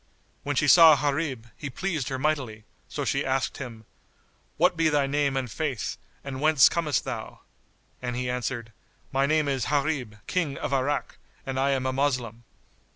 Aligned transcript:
When 0.41 0.55
she 0.55 0.67
saw 0.67 0.95
Gharib, 0.95 1.45
he 1.55 1.69
pleased 1.69 2.09
her 2.09 2.17
mightily; 2.17 2.63
so 2.89 3.05
she 3.05 3.23
asked 3.23 3.57
him, 3.57 3.85
"What 4.57 4.75
be 4.75 4.89
thy 4.89 5.05
name 5.05 5.37
and 5.37 5.45
Faith 5.51 5.97
and 6.23 6.41
whence 6.41 6.69
comest 6.69 7.03
thou?" 7.03 7.41
and 8.01 8.15
he 8.15 8.27
answered, 8.27 8.73
"My 9.11 9.27
name 9.27 9.47
is 9.47 9.65
Gharib 9.65 10.17
King 10.25 10.57
of 10.57 10.73
Irak, 10.73 11.19
and 11.45 11.59
I 11.59 11.69
am 11.69 11.85
a 11.85 11.93
Moslem." 11.93 12.45